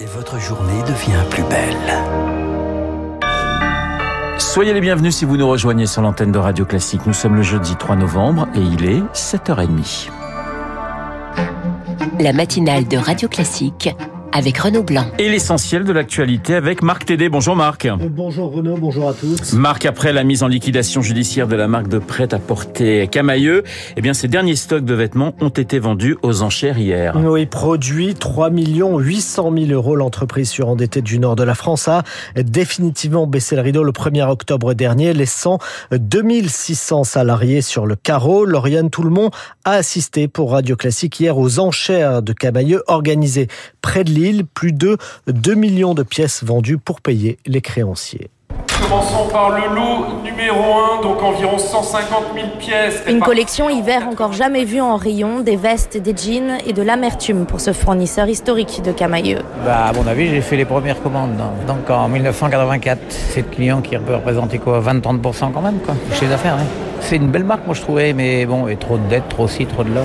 Et 0.00 0.06
votre 0.06 0.38
journée 0.38 0.80
devient 0.82 1.24
plus 1.28 1.42
belle. 1.42 1.74
Soyez 4.38 4.72
les 4.72 4.80
bienvenus 4.80 5.16
si 5.16 5.24
vous 5.24 5.36
nous 5.36 5.48
rejoignez 5.48 5.86
sur 5.86 6.02
l'antenne 6.02 6.30
de 6.30 6.38
Radio 6.38 6.64
Classique. 6.64 7.00
Nous 7.06 7.12
sommes 7.12 7.34
le 7.34 7.42
jeudi 7.42 7.74
3 7.74 7.96
novembre 7.96 8.46
et 8.54 8.60
il 8.60 8.84
est 8.84 9.02
7h30. 9.12 10.08
La 12.20 12.32
matinale 12.32 12.86
de 12.86 12.96
Radio 12.96 13.28
Classique 13.28 13.90
avec 14.32 14.58
Renaud 14.58 14.82
Blanc. 14.82 15.06
Et 15.18 15.28
l'essentiel 15.28 15.84
de 15.84 15.92
l'actualité 15.92 16.54
avec 16.54 16.82
Marc 16.82 17.06
Tédé. 17.06 17.28
Bonjour 17.28 17.56
Marc. 17.56 17.86
Euh, 17.86 17.96
bonjour 18.10 18.52
Renaud, 18.52 18.76
bonjour 18.76 19.08
à 19.08 19.14
tous. 19.14 19.52
Marc, 19.54 19.86
après 19.86 20.12
la 20.12 20.24
mise 20.24 20.42
en 20.42 20.48
liquidation 20.48 21.00
judiciaire 21.00 21.48
de 21.48 21.56
la 21.56 21.68
marque 21.68 21.88
de 21.88 21.98
prêt-à-porter 21.98 23.08
Camailleux, 23.08 23.64
eh 23.96 24.00
bien, 24.00 24.14
ces 24.14 24.28
derniers 24.28 24.56
stocks 24.56 24.84
de 24.84 24.94
vêtements 24.94 25.34
ont 25.40 25.48
été 25.48 25.78
vendus 25.78 26.16
aux 26.22 26.42
enchères 26.42 26.78
hier. 26.78 27.16
Oui, 27.16 27.46
produit 27.46 28.14
3 28.14 28.50
800 28.50 29.52
000 29.56 29.70
euros. 29.72 29.96
L'entreprise 29.96 30.50
surendettée 30.50 31.02
du 31.02 31.18
nord 31.18 31.36
de 31.36 31.44
la 31.44 31.54
France 31.54 31.88
a 31.88 32.02
définitivement 32.36 33.26
baissé 33.26 33.56
le 33.56 33.62
rideau 33.62 33.82
le 33.82 33.92
1er 33.92 34.28
octobre 34.28 34.74
dernier, 34.74 35.12
laissant 35.12 35.58
2600 35.92 37.04
salariés 37.04 37.62
sur 37.62 37.86
le 37.86 37.96
carreau. 37.96 38.44
Lauriane 38.44 38.90
Toulmont 38.90 39.30
a 39.64 39.72
assisté 39.72 40.28
pour 40.28 40.52
Radio 40.52 40.76
Classique 40.76 41.18
hier 41.20 41.38
aux 41.38 41.58
enchères 41.58 42.22
de 42.22 42.32
Camailleux 42.32 42.82
organisées 42.88 43.48
près 43.80 44.04
de 44.04 44.17
plus 44.54 44.72
de 44.72 44.96
2 45.26 45.54
millions 45.54 45.94
de 45.94 46.02
pièces 46.02 46.42
vendues 46.44 46.78
pour 46.78 47.00
payer 47.00 47.38
les 47.46 47.60
créanciers. 47.60 48.30
Commençons 48.80 49.28
par 49.30 49.50
le 49.50 49.74
lot 49.74 50.22
numéro 50.24 50.60
1, 50.98 51.02
donc 51.02 51.22
environ 51.22 51.58
150 51.58 52.24
000 52.34 52.46
pièces. 52.58 53.02
Une 53.08 53.20
collection 53.20 53.68
hiver 53.68 54.08
encore 54.08 54.32
jamais 54.32 54.64
vue 54.64 54.80
en 54.80 54.96
rayon, 54.96 55.40
des 55.40 55.56
vestes, 55.56 55.96
des 55.96 56.16
jeans 56.16 56.58
et 56.66 56.72
de 56.72 56.82
l'amertume 56.82 57.44
pour 57.44 57.60
ce 57.60 57.72
fournisseur 57.72 58.28
historique 58.28 58.80
de 58.82 58.92
Camailleux. 58.92 59.40
Bah, 59.64 59.86
à 59.86 59.92
mon 59.92 60.06
avis, 60.06 60.28
j'ai 60.28 60.40
fait 60.40 60.56
les 60.56 60.64
premières 60.64 61.02
commandes. 61.02 61.36
Donc 61.66 61.90
en 61.90 62.08
1984, 62.08 62.98
c'est 63.08 63.42
le 63.42 63.54
client 63.54 63.80
qui 63.82 63.96
peut 63.98 64.14
représenter 64.14 64.58
quoi 64.58 64.80
20-30% 64.80 65.52
quand 65.52 65.62
même, 65.62 65.78
quoi, 65.84 65.94
chez 66.14 66.26
les 66.26 66.32
affaires. 66.32 66.54
Hein. 66.54 66.66
C'est 67.00 67.16
une 67.16 67.28
belle 67.28 67.44
marque, 67.44 67.66
moi 67.66 67.74
je 67.74 67.82
trouvais, 67.82 68.12
mais 68.12 68.46
bon, 68.46 68.68
et 68.68 68.76
trop 68.76 68.96
de 68.96 69.06
dettes, 69.08 69.28
trop 69.28 69.48
ci, 69.48 69.66
trop 69.66 69.84
de 69.84 69.94
là. 69.94 70.02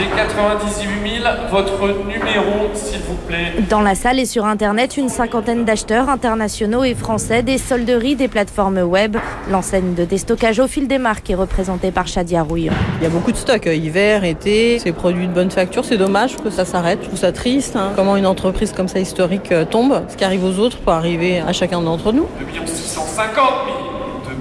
J'ai 0.00 0.06
98 0.06 1.20
000, 1.22 1.28
votre 1.50 1.86
numéro 2.06 2.70
s'il 2.72 3.00
vous 3.00 3.16
plaît. 3.28 3.52
Dans 3.68 3.82
la 3.82 3.94
salle 3.94 4.18
et 4.18 4.24
sur 4.24 4.46
internet, 4.46 4.96
une 4.96 5.10
cinquantaine 5.10 5.66
d'acheteurs 5.66 6.08
internationaux 6.08 6.84
et 6.84 6.94
français, 6.94 7.42
des 7.42 7.58
solderies, 7.58 8.16
des 8.16 8.28
plateformes 8.28 8.78
web. 8.78 9.18
L'enseigne 9.50 9.92
de 9.92 10.06
déstockage 10.06 10.58
au 10.58 10.68
fil 10.68 10.88
des 10.88 10.96
marques 10.96 11.28
est 11.28 11.34
représentée 11.34 11.90
par 11.90 12.06
Chadia 12.06 12.42
Rouillon. 12.42 12.72
Il 12.98 13.04
y 13.04 13.06
a 13.06 13.10
beaucoup 13.10 13.30
de 13.30 13.36
stocks, 13.36 13.66
euh, 13.66 13.74
hiver, 13.74 14.24
été, 14.24 14.78
c'est 14.78 14.92
produits 14.92 15.26
de 15.26 15.34
bonne 15.34 15.50
facture, 15.50 15.84
c'est 15.84 15.98
dommage 15.98 16.34
que 16.38 16.48
ça 16.48 16.64
s'arrête. 16.64 17.00
Je 17.02 17.08
trouve 17.08 17.18
ça 17.18 17.32
triste, 17.32 17.76
hein. 17.76 17.92
comment 17.94 18.16
une 18.16 18.26
entreprise 18.26 18.72
comme 18.72 18.88
ça 18.88 19.00
historique 19.00 19.52
euh, 19.52 19.66
tombe. 19.66 20.00
Ce 20.08 20.16
qui 20.16 20.24
arrive 20.24 20.44
aux 20.44 20.58
autres 20.60 20.78
peut 20.78 20.92
arriver 20.92 21.40
à 21.40 21.52
chacun 21.52 21.82
d'entre 21.82 22.12
nous. 22.12 22.26
2 22.38 22.66
650 22.66 23.36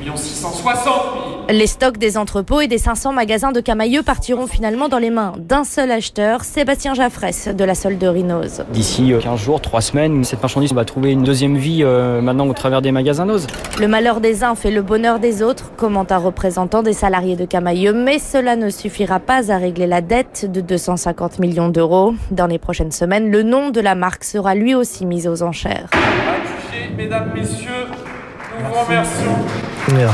000, 0.05 0.13
2 0.13 0.15
660 0.15 0.85
000. 0.85 1.38
Les 1.51 1.65
stocks 1.65 1.97
des 1.97 2.15
entrepôts 2.15 2.61
et 2.61 2.67
des 2.67 2.77
500 2.77 3.11
magasins 3.11 3.51
de 3.51 3.59
Camailleux 3.59 4.03
partiront 4.03 4.45
finalement 4.45 4.87
dans 4.87 4.99
les 4.99 5.09
mains 5.09 5.33
d'un 5.39 5.63
seul 5.63 5.89
acheteur, 5.89 6.43
Sébastien 6.43 6.93
Jaffresse 6.93 7.47
de 7.47 7.63
la 7.63 7.73
solderie 7.73 8.23
Nose. 8.23 8.63
D'ici 8.71 9.11
15 9.19 9.33
euh, 9.33 9.35
jours, 9.35 9.59
3 9.59 9.81
semaines, 9.81 10.23
cette 10.23 10.43
marchandise 10.43 10.73
va 10.73 10.85
trouver 10.85 11.11
une 11.11 11.23
deuxième 11.23 11.57
vie 11.57 11.79
euh, 11.81 12.21
maintenant 12.21 12.47
au 12.47 12.53
travers 12.53 12.83
des 12.83 12.91
magasins 12.91 13.25
Nose. 13.25 13.47
Le 13.79 13.87
malheur 13.87 14.21
des 14.21 14.43
uns 14.43 14.53
fait 14.53 14.69
le 14.69 14.83
bonheur 14.83 15.17
des 15.17 15.41
autres, 15.41 15.71
commente 15.75 16.11
un 16.11 16.19
représentant 16.19 16.83
des 16.83 16.93
salariés 16.93 17.35
de 17.35 17.45
Camailleux, 17.45 17.93
mais 17.93 18.19
cela 18.19 18.55
ne 18.55 18.69
suffira 18.69 19.19
pas 19.19 19.51
à 19.51 19.57
régler 19.57 19.87
la 19.87 20.01
dette 20.01 20.45
de 20.51 20.61
250 20.61 21.39
millions 21.39 21.69
d'euros. 21.69 22.13
Dans 22.29 22.45
les 22.45 22.59
prochaines 22.59 22.91
semaines, 22.91 23.31
le 23.31 23.41
nom 23.41 23.71
de 23.71 23.81
la 23.81 23.95
marque 23.95 24.23
sera 24.23 24.53
lui 24.53 24.75
aussi 24.75 25.03
mis 25.03 25.27
aux 25.27 25.41
enchères. 25.41 25.89
mesdames, 26.95 27.31
messieurs, 27.33 27.87
nous 28.59 28.65
vous 28.65 28.83
remercions. 28.85 29.35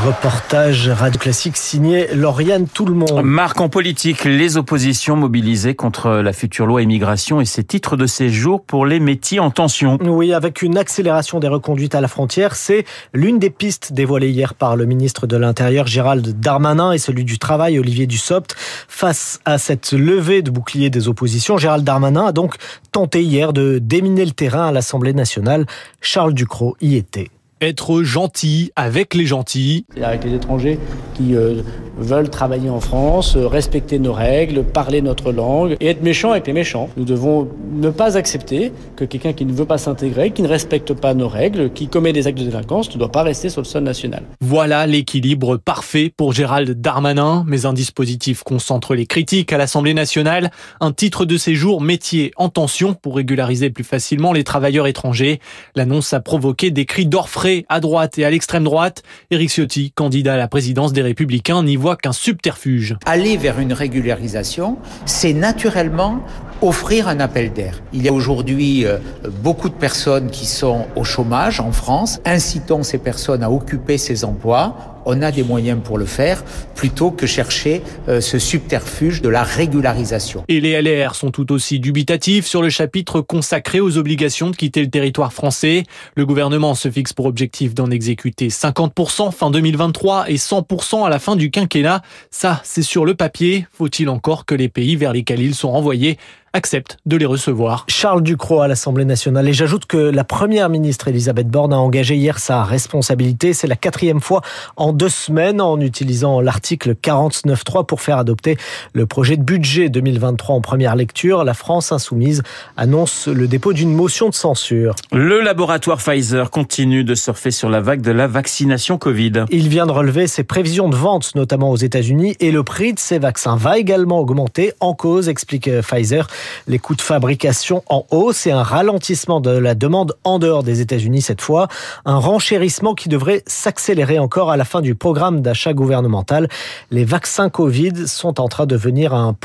Reportage 0.05 0.87
Radio 0.87 1.19
Classique 1.19 1.57
signé 1.57 2.07
Lauriane 2.13 2.67
Tout 2.67 2.85
le 2.85 2.93
monde. 2.93 3.23
Marque 3.23 3.59
en 3.59 3.67
politique, 3.67 4.23
les 4.23 4.55
oppositions 4.55 5.17
mobilisées 5.17 5.75
contre 5.75 6.09
la 6.09 6.31
future 6.31 6.65
loi 6.65 6.81
immigration 6.81 7.41
et 7.41 7.45
ses 7.45 7.63
titres 7.63 7.97
de 7.97 8.05
séjour 8.05 8.63
pour 8.63 8.85
les 8.85 8.99
métiers 8.99 9.39
en 9.39 9.51
tension. 9.51 9.97
Oui, 10.01 10.33
avec 10.33 10.61
une 10.61 10.77
accélération 10.77 11.39
des 11.39 11.49
reconduites 11.49 11.93
à 11.93 12.01
la 12.01 12.07
frontière, 12.07 12.55
c'est 12.55 12.85
l'une 13.13 13.37
des 13.37 13.49
pistes 13.49 13.91
dévoilées 13.91 14.29
hier 14.29 14.53
par 14.53 14.75
le 14.75 14.85
ministre 14.85 15.27
de 15.27 15.35
l'Intérieur 15.35 15.87
Gérald 15.87 16.39
Darmanin 16.39 16.93
et 16.93 16.97
celui 16.97 17.25
du 17.25 17.37
Travail 17.37 17.77
Olivier 17.77 18.07
Dussopt. 18.07 18.55
Face 18.87 19.41
à 19.43 19.57
cette 19.57 19.91
levée 19.91 20.41
de 20.41 20.51
bouclier 20.51 20.89
des 20.89 21.09
oppositions, 21.09 21.57
Gérald 21.57 21.83
Darmanin 21.83 22.27
a 22.27 22.31
donc 22.31 22.55
tenté 22.91 23.23
hier 23.23 23.51
de 23.51 23.79
déminer 23.79 24.23
le 24.23 24.31
terrain 24.31 24.67
à 24.67 24.71
l'Assemblée 24.71 25.13
nationale. 25.13 25.65
Charles 25.99 26.33
Ducrot 26.33 26.77
y 26.79 26.95
était 26.95 27.29
être 27.65 28.03
gentil 28.03 28.71
avec 28.75 29.13
les 29.13 29.25
gentils. 29.25 29.85
Avec 30.01 30.23
les 30.23 30.33
étrangers 30.33 30.79
qui 31.15 31.35
euh, 31.35 31.61
veulent 31.97 32.29
travailler 32.29 32.69
en 32.69 32.79
France, 32.79 33.35
euh, 33.35 33.47
respecter 33.47 33.99
nos 33.99 34.13
règles, 34.13 34.63
parler 34.63 35.01
notre 35.01 35.31
langue 35.31 35.77
et 35.79 35.87
être 35.87 36.03
méchants 36.03 36.31
avec 36.31 36.47
les 36.47 36.53
méchants. 36.53 36.89
Nous 36.97 37.05
devons 37.05 37.47
ne 37.73 37.89
pas 37.89 38.17
accepter 38.17 38.71
que 38.95 39.05
quelqu'un 39.05 39.33
qui 39.33 39.45
ne 39.45 39.53
veut 39.53 39.65
pas 39.65 39.77
s'intégrer, 39.77 40.31
qui 40.31 40.41
ne 40.41 40.47
respecte 40.47 40.93
pas 40.93 41.13
nos 41.13 41.27
règles, 41.27 41.71
qui 41.71 41.87
commet 41.87 42.13
des 42.13 42.27
actes 42.27 42.37
de 42.37 42.43
délinquance, 42.43 42.93
ne 42.93 42.99
doit 42.99 43.11
pas 43.11 43.23
rester 43.23 43.49
sur 43.49 43.61
le 43.61 43.65
sol 43.65 43.83
national. 43.83 44.23
Voilà 44.41 44.85
l'équilibre 44.87 45.57
parfait 45.57 46.11
pour 46.15 46.33
Gérald 46.33 46.81
Darmanin, 46.81 47.43
mais 47.47 47.65
un 47.65 47.73
dispositif 47.73 48.43
concentre 48.43 48.95
les 48.95 49.05
critiques 49.05 49.53
à 49.53 49.57
l'Assemblée 49.57 49.93
nationale, 49.93 50.51
un 50.81 50.91
titre 50.91 51.25
de 51.25 51.37
séjour 51.37 51.81
métier 51.81 52.31
en 52.35 52.49
tension 52.49 52.93
pour 52.93 53.15
régulariser 53.15 53.69
plus 53.69 53.83
facilement 53.83 54.33
les 54.33 54.43
travailleurs 54.43 54.87
étrangers. 54.87 55.39
L'annonce 55.75 56.13
a 56.13 56.19
provoqué 56.19 56.71
des 56.71 56.85
cris 56.85 57.05
d'orfraie 57.05 57.54
à 57.69 57.79
droite 57.79 58.17
et 58.17 58.25
à 58.25 58.29
l'extrême 58.29 58.63
droite. 58.63 59.03
Éric 59.31 59.49
Ciotti, 59.49 59.91
candidat 59.91 60.33
à 60.33 60.37
la 60.37 60.47
présidence 60.47 60.91
des 60.91 61.01
Républicains, 61.01 61.63
n'y 61.63 61.75
voit 61.75 61.95
qu'un 61.95 62.11
subterfuge. 62.11 62.97
Aller 63.05 63.37
vers 63.37 63.59
une 63.59 63.73
régularisation, 63.73 64.77
c'est 65.05 65.33
naturellement 65.33 66.21
offrir 66.61 67.07
un 67.07 67.19
appel 67.19 67.53
d'air. 67.53 67.81
Il 67.93 68.03
y 68.03 68.09
a 68.09 68.13
aujourd'hui 68.13 68.85
euh, 68.85 68.97
beaucoup 69.43 69.69
de 69.69 69.73
personnes 69.73 70.29
qui 70.29 70.45
sont 70.45 70.85
au 70.95 71.03
chômage 71.03 71.59
en 71.59 71.71
France. 71.71 72.19
Incitons 72.25 72.83
ces 72.83 72.97
personnes 72.97 73.43
à 73.43 73.51
occuper 73.51 73.97
ces 73.97 74.25
emplois 74.25 74.94
on 75.05 75.21
a 75.21 75.31
des 75.31 75.43
moyens 75.43 75.79
pour 75.83 75.97
le 75.97 76.05
faire, 76.05 76.43
plutôt 76.75 77.11
que 77.11 77.27
chercher 77.27 77.81
euh, 78.09 78.21
ce 78.21 78.39
subterfuge 78.39 79.21
de 79.21 79.29
la 79.29 79.43
régularisation. 79.43 80.43
Et 80.47 80.59
les 80.59 80.81
LR 80.81 81.15
sont 81.15 81.31
tout 81.31 81.51
aussi 81.51 81.79
dubitatifs 81.79 82.45
sur 82.45 82.61
le 82.61 82.69
chapitre 82.69 83.21
consacré 83.21 83.79
aux 83.79 83.97
obligations 83.97 84.49
de 84.49 84.55
quitter 84.55 84.81
le 84.81 84.89
territoire 84.89 85.33
français. 85.33 85.83
Le 86.15 86.25
gouvernement 86.25 86.75
se 86.75 86.89
fixe 86.89 87.13
pour 87.13 87.25
objectif 87.25 87.73
d'en 87.73 87.91
exécuter 87.91 88.49
50% 88.49 89.31
fin 89.31 89.51
2023 89.51 90.29
et 90.29 90.35
100% 90.35 91.05
à 91.05 91.09
la 91.09 91.19
fin 91.19 91.35
du 91.35 91.51
quinquennat. 91.51 92.01
Ça, 92.31 92.61
c'est 92.63 92.81
sur 92.81 93.05
le 93.05 93.15
papier. 93.15 93.67
Faut-il 93.71 94.09
encore 94.09 94.45
que 94.45 94.55
les 94.55 94.69
pays 94.69 94.95
vers 94.95 95.13
lesquels 95.13 95.41
ils 95.41 95.55
sont 95.55 95.71
renvoyés 95.71 96.17
accepte 96.55 96.97
de 97.05 97.17
les 97.17 97.25
recevoir. 97.25 97.85
Charles 97.89 98.23
Ducrot 98.23 98.61
à 98.61 98.67
l'Assemblée 98.67 99.03
nationale. 99.03 99.47
Et 99.49 99.53
j'ajoute 99.53 99.85
que 99.85 99.97
la 99.97 100.23
première 100.23 100.69
ministre 100.69 101.09
Elisabeth 101.09 101.49
Borne 101.49 101.73
a 101.73 101.77
engagé 101.77 102.15
hier 102.15 102.39
sa 102.39 102.63
responsabilité. 102.63 103.53
C'est 103.53 103.67
la 103.67 103.75
quatrième 103.75 104.21
fois 104.21 104.41
en 104.77 104.93
deux 104.93 105.09
semaines 105.09 105.59
en 105.59 105.79
utilisant 105.81 106.39
l'article 106.39 106.95
49.3 106.95 107.85
pour 107.85 108.01
faire 108.01 108.17
adopter 108.17 108.57
le 108.93 109.05
projet 109.05 109.35
de 109.35 109.43
budget 109.43 109.89
2023 109.89 110.55
en 110.55 110.61
première 110.61 110.95
lecture. 110.95 111.43
La 111.43 111.53
France 111.53 111.91
insoumise 111.91 112.41
annonce 112.77 113.27
le 113.27 113.47
dépôt 113.47 113.73
d'une 113.73 113.93
motion 113.93 114.29
de 114.29 114.33
censure. 114.33 114.95
Le 115.11 115.41
laboratoire 115.41 115.97
Pfizer 115.97 116.49
continue 116.49 117.03
de 117.03 117.15
surfer 117.15 117.51
sur 117.51 117.69
la 117.69 117.81
vague 117.81 118.01
de 118.01 118.11
la 118.11 118.27
vaccination 118.27 118.97
Covid. 118.97 119.45
Il 119.51 119.67
vient 119.67 119.85
de 119.85 119.91
relever 119.91 120.27
ses 120.27 120.45
prévisions 120.45 120.87
de 120.87 120.95
vente, 120.95 121.35
notamment 121.35 121.69
aux 121.71 121.75
États-Unis, 121.75 122.37
et 122.39 122.51
le 122.51 122.63
prix 122.63 122.93
de 122.93 122.99
ces 122.99 123.19
vaccins 123.19 123.57
va 123.57 123.77
également 123.77 124.19
augmenter. 124.19 124.71
En 124.79 124.93
cause, 124.93 125.27
explique 125.27 125.69
Pfizer, 125.81 126.27
les 126.67 126.79
coûts 126.79 126.95
de 126.95 127.01
fabrication 127.01 127.83
en 127.89 128.05
hausse 128.11 128.47
et 128.47 128.51
un 128.51 128.63
ralentissement 128.63 129.41
de 129.41 129.51
la 129.51 129.75
demande 129.75 130.15
en 130.23 130.39
dehors 130.39 130.63
des 130.63 130.81
États-Unis 130.81 131.21
cette 131.21 131.41
fois, 131.41 131.67
un 132.05 132.17
renchérissement 132.17 132.93
qui 132.93 133.09
devrait 133.09 133.43
s'accélérer 133.47 134.19
encore 134.19 134.51
à 134.51 134.57
la 134.57 134.65
fin 134.65 134.81
du 134.81 134.95
programme 134.95 135.41
d'achat 135.41 135.73
gouvernemental. 135.73 136.47
Les 136.91 137.05
vaccins 137.05 137.49
Covid 137.49 138.07
sont 138.07 138.39
en 138.39 138.47
train 138.47 138.65
de 138.65 138.75
devenir 138.75 139.13
un, 139.13 139.35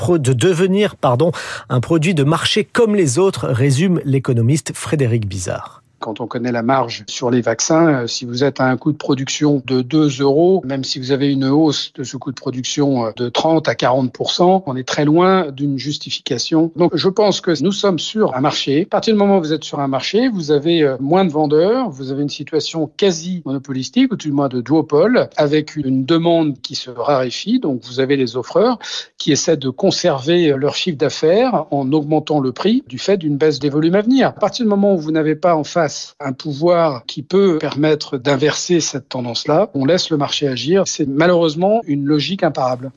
pardon, 1.00 1.32
un 1.68 1.80
produit 1.80 2.14
de 2.14 2.24
marché 2.24 2.64
comme 2.64 2.94
les 2.94 3.18
autres, 3.18 3.48
résume 3.48 4.00
l'économiste 4.04 4.72
Frédéric 4.74 5.26
Bizarre. 5.26 5.79
Quand 6.00 6.20
on 6.20 6.26
connaît 6.26 6.50
la 6.50 6.62
marge 6.62 7.04
sur 7.08 7.30
les 7.30 7.42
vaccins, 7.42 8.06
si 8.06 8.24
vous 8.24 8.42
êtes 8.42 8.58
à 8.58 8.64
un 8.64 8.78
coût 8.78 8.90
de 8.90 8.96
production 8.96 9.62
de 9.66 9.82
2 9.82 10.22
euros, 10.22 10.62
même 10.64 10.82
si 10.82 10.98
vous 10.98 11.12
avez 11.12 11.30
une 11.30 11.44
hausse 11.44 11.92
de 11.92 12.04
ce 12.04 12.16
coût 12.16 12.30
de 12.30 12.40
production 12.40 13.12
de 13.14 13.28
30 13.28 13.68
à 13.68 13.74
40 13.74 14.16
on 14.66 14.76
est 14.76 14.88
très 14.88 15.04
loin 15.04 15.50
d'une 15.50 15.78
justification. 15.78 16.72
Donc 16.74 16.96
je 16.96 17.08
pense 17.10 17.42
que 17.42 17.62
nous 17.62 17.72
sommes 17.72 17.98
sur 17.98 18.34
un 18.34 18.40
marché. 18.40 18.84
À 18.84 18.86
partir 18.86 19.12
du 19.12 19.18
moment 19.18 19.36
où 19.36 19.40
vous 19.40 19.52
êtes 19.52 19.64
sur 19.64 19.80
un 19.80 19.88
marché, 19.88 20.28
vous 20.28 20.52
avez 20.52 20.96
moins 21.00 21.26
de 21.26 21.30
vendeurs, 21.30 21.90
vous 21.90 22.10
avez 22.10 22.22
une 22.22 22.30
situation 22.30 22.90
quasi 22.96 23.42
monopolistique, 23.44 24.12
ou 24.14 24.16
du 24.16 24.32
moins 24.32 24.48
de 24.48 24.62
duopole, 24.62 25.28
avec 25.36 25.76
une 25.76 26.06
demande 26.06 26.60
qui 26.62 26.76
se 26.76 26.88
raréfie. 26.88 27.58
Donc 27.58 27.82
vous 27.84 28.00
avez 28.00 28.16
les 28.16 28.38
offreurs 28.38 28.78
qui 29.18 29.32
essaient 29.32 29.58
de 29.58 29.68
conserver 29.68 30.54
leur 30.56 30.74
chiffre 30.74 30.96
d'affaires 30.96 31.66
en 31.70 31.92
augmentant 31.92 32.40
le 32.40 32.52
prix 32.52 32.82
du 32.88 32.98
fait 32.98 33.18
d'une 33.18 33.36
baisse 33.36 33.58
des 33.58 33.68
volumes 33.68 33.96
à 33.96 34.00
venir. 34.00 34.28
À 34.28 34.32
partir 34.32 34.64
du 34.64 34.70
moment 34.70 34.94
où 34.94 34.98
vous 34.98 35.12
n'avez 35.12 35.34
pas 35.34 35.54
en 35.56 35.64
face 35.64 35.89
un 36.20 36.32
pouvoir 36.32 37.04
qui 37.06 37.22
peut 37.22 37.58
permettre 37.58 38.18
d'inverser 38.18 38.80
cette 38.80 39.08
tendance-là, 39.08 39.70
on 39.74 39.84
laisse 39.84 40.10
le 40.10 40.16
marché 40.16 40.48
agir. 40.48 40.84
C'est 40.86 41.06
malheureusement 41.06 41.80
une 41.86 42.04
logique 42.04 42.42
imparable. 42.42 42.90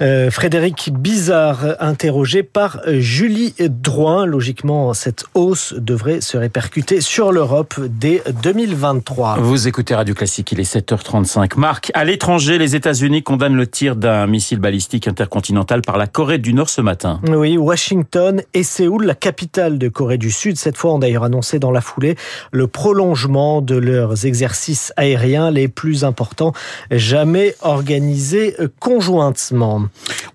Euh, 0.00 0.30
Frédéric 0.30 0.90
Bizarre, 0.92 1.76
interrogé 1.80 2.42
par 2.42 2.80
Julie 2.86 3.54
Drouin. 3.58 4.26
Logiquement, 4.26 4.94
cette 4.94 5.24
hausse 5.34 5.74
devrait 5.76 6.20
se 6.20 6.36
répercuter 6.36 7.00
sur 7.00 7.32
l'Europe 7.32 7.74
dès 7.80 8.22
2023. 8.42 9.38
Vous 9.38 9.68
écoutez 9.68 9.94
Radio 9.94 10.14
Classique, 10.14 10.52
il 10.52 10.60
est 10.60 10.74
7h35. 10.74 11.58
Marc, 11.58 11.90
à 11.94 12.04
l'étranger, 12.04 12.58
les 12.58 12.76
États-Unis 12.76 13.22
condamnent 13.22 13.56
le 13.56 13.66
tir 13.66 13.96
d'un 13.96 14.26
missile 14.26 14.58
balistique 14.58 15.08
intercontinental 15.08 15.82
par 15.82 15.96
la 15.96 16.06
Corée 16.06 16.38
du 16.38 16.54
Nord 16.54 16.68
ce 16.68 16.80
matin. 16.80 17.20
Oui, 17.28 17.56
Washington 17.56 18.42
et 18.52 18.62
Séoul, 18.62 19.04
la 19.06 19.14
capitale 19.14 19.78
de 19.78 19.88
Corée 19.88 20.18
du 20.18 20.30
Sud, 20.30 20.56
cette 20.56 20.76
fois 20.76 20.94
ont 20.94 20.98
d'ailleurs 20.98 21.24
annoncé 21.24 21.58
dans 21.58 21.70
la 21.70 21.80
foulée 21.80 22.16
le 22.52 22.66
prolongement 22.66 23.62
de 23.62 23.76
leurs 23.76 24.26
exercices 24.26 24.92
aériens 24.96 25.50
les 25.50 25.68
plus 25.68 26.04
importants 26.04 26.52
jamais 26.90 27.54
organisés 27.62 28.56
conjointement. 28.80 29.53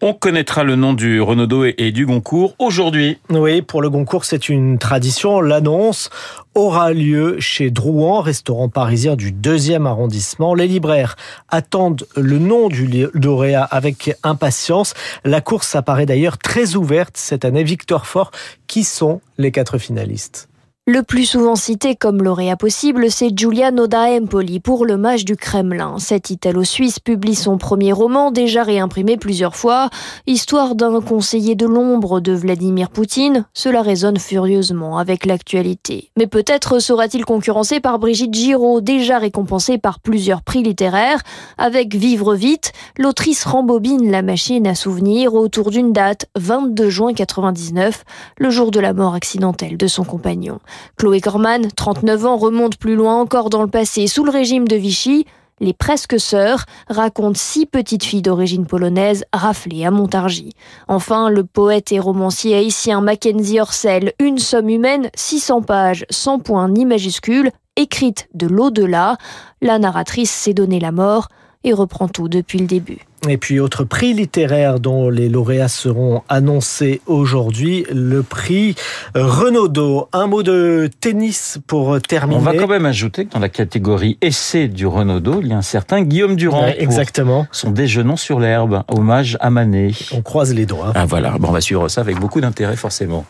On 0.01 0.13
connaîtra 0.13 0.63
le 0.63 0.75
nom 0.75 0.93
du 0.93 1.21
Renaudot 1.21 1.65
et 1.77 1.91
du 1.91 2.05
Goncourt 2.05 2.55
aujourd'hui. 2.59 3.17
Oui, 3.29 3.61
pour 3.61 3.81
le 3.81 3.89
Goncourt, 3.89 4.25
c'est 4.25 4.49
une 4.49 4.77
tradition. 4.77 5.41
L'annonce 5.41 6.09
aura 6.55 6.91
lieu 6.91 7.37
chez 7.39 7.69
Drouan, 7.69 8.21
restaurant 8.21 8.69
parisien 8.69 9.15
du 9.15 9.31
deuxième 9.31 9.85
arrondissement. 9.85 10.53
Les 10.53 10.67
libraires 10.67 11.15
attendent 11.49 12.05
le 12.15 12.39
nom 12.39 12.69
du 12.69 13.07
lauréat 13.13 13.63
avec 13.63 14.15
impatience. 14.23 14.93
La 15.23 15.41
course 15.41 15.75
apparaît 15.75 16.05
d'ailleurs 16.05 16.37
très 16.37 16.75
ouverte 16.75 17.15
cette 17.17 17.45
année. 17.45 17.63
Victor 17.63 18.07
Fort, 18.07 18.31
qui 18.67 18.83
sont 18.83 19.21
les 19.37 19.51
quatre 19.51 19.77
finalistes? 19.77 20.48
Le 20.89 21.03
plus 21.03 21.25
souvent 21.25 21.55
cité 21.55 21.95
comme 21.95 22.23
lauréat 22.23 22.57
possible, 22.57 23.11
c'est 23.11 23.29
Giuliano 23.37 23.85
da 23.85 24.05
Empoli 24.05 24.59
pour 24.59 24.87
le 24.87 24.97
mage 24.97 25.23
du 25.23 25.35
Kremlin. 25.35 25.99
Cet 25.99 26.31
Italo-Suisse 26.31 26.97
publie 26.99 27.35
son 27.35 27.59
premier 27.59 27.91
roman, 27.91 28.31
déjà 28.31 28.63
réimprimé 28.63 29.15
plusieurs 29.15 29.55
fois. 29.55 29.91
Histoire 30.25 30.73
d'un 30.73 30.99
conseiller 30.99 31.53
de 31.53 31.67
l'ombre 31.67 32.21
de 32.21 32.33
Vladimir 32.33 32.89
Poutine, 32.89 33.45
cela 33.53 33.83
résonne 33.83 34.17
furieusement 34.17 34.97
avec 34.97 35.27
l'actualité. 35.27 36.09
Mais 36.17 36.25
peut-être 36.25 36.79
sera-t-il 36.79 37.23
concurrencé 37.23 37.79
par 37.79 37.99
Brigitte 37.99 38.33
Giraud, 38.33 38.81
déjà 38.81 39.19
récompensée 39.19 39.77
par 39.77 39.99
plusieurs 39.99 40.41
prix 40.41 40.63
littéraires. 40.63 41.21
Avec 41.59 41.93
Vivre 41.93 42.33
vite, 42.33 42.71
l'autrice 42.97 43.45
rembobine 43.45 44.09
la 44.09 44.23
machine 44.23 44.65
à 44.65 44.73
souvenirs 44.73 45.35
autour 45.35 45.69
d'une 45.69 45.93
date, 45.93 46.25
22 46.35 46.89
juin 46.89 47.13
99, 47.13 48.05
le 48.39 48.49
jour 48.49 48.71
de 48.71 48.79
la 48.79 48.93
mort 48.93 49.13
accidentelle 49.13 49.77
de 49.77 49.85
son 49.85 50.03
compagnon. 50.03 50.59
Chloé 50.97 51.21
Corman, 51.21 51.67
39 51.75 52.25
ans, 52.25 52.37
remonte 52.37 52.77
plus 52.77 52.95
loin 52.95 53.19
encore 53.19 53.49
dans 53.49 53.61
le 53.61 53.69
passé. 53.69 54.07
Sous 54.07 54.23
le 54.23 54.31
régime 54.31 54.67
de 54.67 54.75
Vichy, 54.75 55.25
les 55.59 55.73
presque 55.73 56.19
sœurs 56.19 56.65
racontent 56.87 57.37
six 57.37 57.65
petites 57.65 58.03
filles 58.03 58.21
d'origine 58.21 58.65
polonaise 58.65 59.25
raflées 59.33 59.85
à 59.85 59.91
Montargis. 59.91 60.53
Enfin, 60.87 61.29
le 61.29 61.43
poète 61.43 61.91
et 61.91 61.99
romancier 61.99 62.55
haïtien 62.55 63.01
Mackenzie 63.01 63.59
Orsel, 63.59 64.13
Une 64.19 64.39
somme 64.39 64.69
humaine, 64.69 65.09
600 65.15 65.61
pages, 65.63 66.05
sans 66.09 66.39
point 66.39 66.69
ni 66.69 66.85
majuscule, 66.85 67.51
écrite 67.75 68.29
de 68.33 68.47
l'au-delà. 68.47 69.17
La 69.61 69.79
narratrice 69.79 70.31
s'est 70.31 70.53
donné 70.53 70.79
la 70.79 70.91
mort 70.91 71.27
et 71.63 71.73
reprend 71.73 72.07
tout 72.07 72.29
depuis 72.29 72.59
le 72.59 72.67
début. 72.67 73.08
Et 73.27 73.37
puis, 73.37 73.59
autre 73.59 73.83
prix 73.83 74.13
littéraire 74.13 74.79
dont 74.79 75.09
les 75.09 75.27
lauréats 75.27 75.67
seront 75.67 76.23
annoncés 76.29 77.01
aujourd'hui, 77.05 77.85
le 77.91 78.23
prix 78.23 78.75
Renaudot. 79.13 80.07
Un 80.13 80.27
mot 80.27 80.41
de 80.43 80.89
tennis 81.01 81.59
pour 81.67 82.01
terminer. 82.01 82.39
On 82.39 82.43
va 82.43 82.53
quand 82.53 82.67
même 82.67 82.85
ajouter 82.85 83.25
que 83.25 83.33
dans 83.33 83.39
la 83.39 83.49
catégorie 83.49 84.17
essai 84.21 84.67
du 84.67 84.87
Renaudot, 84.87 85.41
il 85.41 85.49
y 85.49 85.53
a 85.53 85.57
un 85.57 85.61
certain 85.61 86.01
Guillaume 86.01 86.35
Durand. 86.35 86.67
exactement. 86.77 87.47
Son 87.51 87.71
déjeunant 87.71 88.15
sur 88.15 88.39
l'herbe, 88.39 88.83
hommage 88.87 89.37
à 89.41 89.49
Manet. 89.49 89.91
On 90.13 90.21
croise 90.21 90.53
les 90.53 90.65
doigts. 90.65 90.93
Ah 90.95 91.05
voilà, 91.05 91.31
bon, 91.39 91.49
on 91.49 91.51
va 91.51 91.61
suivre 91.61 91.87
ça 91.89 92.01
avec 92.01 92.19
beaucoup 92.19 92.41
d'intérêt 92.41 92.75
forcément. 92.75 93.25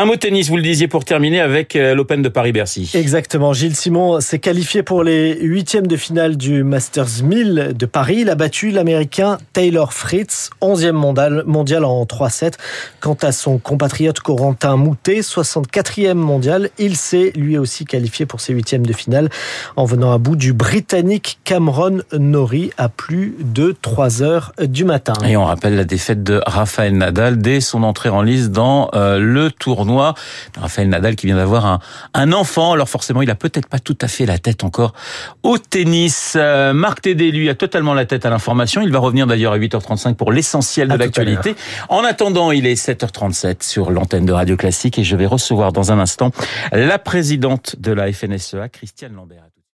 Un 0.00 0.04
mot 0.04 0.14
de 0.14 0.20
tennis, 0.20 0.48
vous 0.48 0.56
le 0.56 0.62
disiez 0.62 0.86
pour 0.86 1.04
terminer 1.04 1.40
avec 1.40 1.74
euh, 1.74 1.92
l'Open 1.92 2.22
de 2.22 2.28
Paris-Bercy. 2.28 2.92
Exactement. 2.94 3.52
Gilles 3.52 3.74
Simon 3.74 4.20
s'est 4.20 4.38
qualifié 4.38 4.84
pour 4.84 5.02
les 5.02 5.36
huitièmes 5.40 5.88
de 5.88 5.96
finale 5.96 6.36
du 6.36 6.62
Masters 6.62 7.24
1000 7.24 7.72
de 7.76 7.84
Paris. 7.86 8.18
Il 8.20 8.30
a 8.30 8.36
battu 8.36 8.70
l'Américain 8.70 9.38
Taylor 9.54 9.92
Fritz, 9.92 10.50
11e 10.62 10.92
mondial, 10.92 11.42
mondial 11.46 11.84
en 11.84 12.04
3-7. 12.04 12.52
Quant 13.00 13.16
à 13.22 13.32
son 13.32 13.58
compatriote 13.58 14.20
Corentin 14.20 14.76
Moutet, 14.76 15.18
64e 15.18 16.14
mondial, 16.14 16.70
il 16.78 16.94
s'est 16.94 17.32
lui 17.34 17.58
aussi 17.58 17.84
qualifié 17.84 18.24
pour 18.24 18.40
ses 18.40 18.52
huitièmes 18.52 18.86
de 18.86 18.92
finale 18.92 19.28
en 19.74 19.84
venant 19.84 20.12
à 20.12 20.18
bout 20.18 20.36
du 20.36 20.52
Britannique 20.52 21.40
Cameron 21.42 22.02
Norrie 22.12 22.70
à 22.78 22.88
plus 22.88 23.34
de 23.40 23.74
3 23.82 24.22
heures 24.22 24.52
du 24.62 24.84
matin. 24.84 25.14
Et 25.26 25.36
on 25.36 25.44
rappelle 25.44 25.74
la 25.74 25.82
défaite 25.82 26.22
de 26.22 26.40
Rafael 26.46 26.96
Nadal 26.96 27.38
dès 27.38 27.60
son 27.60 27.82
entrée 27.82 28.10
en 28.10 28.22
lice 28.22 28.50
dans 28.50 28.90
euh, 28.94 29.18
le 29.18 29.50
tournoi 29.50 29.87
tournoi. 29.88 30.14
Raphaël 30.56 30.88
Nadal 30.88 31.16
qui 31.16 31.26
vient 31.26 31.36
d'avoir 31.36 31.66
un, 31.66 31.78
un 32.14 32.32
enfant, 32.32 32.72
alors 32.72 32.88
forcément 32.88 33.22
il 33.22 33.30
a 33.30 33.34
peut-être 33.34 33.68
pas 33.68 33.78
tout 33.78 33.96
à 34.00 34.08
fait 34.08 34.26
la 34.26 34.38
tête 34.38 34.64
encore 34.64 34.92
au 35.42 35.58
tennis. 35.58 36.34
Euh, 36.36 36.72
Marc 36.72 37.02
Tédé, 37.02 37.30
lui, 37.30 37.48
a 37.48 37.54
totalement 37.54 37.94
la 37.94 38.04
tête 38.04 38.26
à 38.26 38.30
l'information. 38.30 38.82
Il 38.82 38.92
va 38.92 38.98
revenir 38.98 39.26
d'ailleurs 39.26 39.52
à 39.52 39.58
8h35 39.58 40.14
pour 40.14 40.32
l'essentiel 40.32 40.88
de 40.88 40.94
l'actualité. 40.94 41.54
En 41.88 42.04
attendant, 42.04 42.50
il 42.52 42.66
est 42.66 42.74
7h37 42.74 43.62
sur 43.62 43.90
l'antenne 43.90 44.26
de 44.26 44.32
Radio 44.32 44.56
Classique 44.56 44.98
et 44.98 45.04
je 45.04 45.16
vais 45.16 45.26
recevoir 45.26 45.72
dans 45.72 45.92
un 45.92 45.98
instant 45.98 46.30
la 46.72 46.98
présidente 46.98 47.76
de 47.78 47.92
la 47.92 48.12
FNSEA, 48.12 48.68
Christiane 48.68 49.14
Lambert. 49.14 49.57